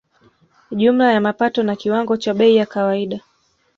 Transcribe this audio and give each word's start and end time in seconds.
Jumla 0.71 1.11
ya 1.13 1.21
mapato 1.21 1.63
na 1.63 1.75
kiwango 1.75 2.17
cha 2.17 2.33
bei 2.33 2.55
ya 2.55 2.65
kawaida 2.65 3.19